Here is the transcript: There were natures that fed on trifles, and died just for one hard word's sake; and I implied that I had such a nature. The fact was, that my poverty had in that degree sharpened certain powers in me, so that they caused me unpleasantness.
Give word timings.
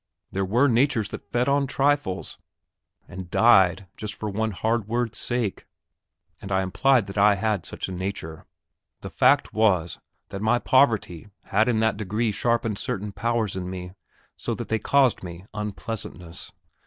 There 0.31 0.43
were 0.45 0.67
natures 0.67 1.09
that 1.09 1.31
fed 1.31 1.47
on 1.47 1.67
trifles, 1.67 2.39
and 3.07 3.29
died 3.29 3.85
just 3.95 4.15
for 4.15 4.31
one 4.31 4.49
hard 4.49 4.87
word's 4.87 5.19
sake; 5.19 5.67
and 6.41 6.51
I 6.51 6.63
implied 6.63 7.05
that 7.05 7.19
I 7.19 7.35
had 7.35 7.67
such 7.67 7.87
a 7.87 7.91
nature. 7.91 8.47
The 9.01 9.11
fact 9.11 9.53
was, 9.53 9.99
that 10.29 10.41
my 10.41 10.57
poverty 10.57 11.27
had 11.43 11.69
in 11.69 11.81
that 11.81 11.97
degree 11.97 12.31
sharpened 12.31 12.79
certain 12.79 13.11
powers 13.11 13.55
in 13.55 13.69
me, 13.69 13.91
so 14.35 14.55
that 14.55 14.69
they 14.69 14.79
caused 14.79 15.21
me 15.23 15.45
unpleasantness. 15.53 16.51